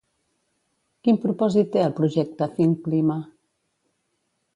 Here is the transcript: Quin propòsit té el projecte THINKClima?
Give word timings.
Quin 1.07 1.19
propòsit 1.25 1.69
té 1.75 1.83
el 1.89 1.93
projecte 1.99 2.47
THINKClima? 2.57 3.19